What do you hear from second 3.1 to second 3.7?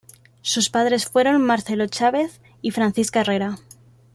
Herrera.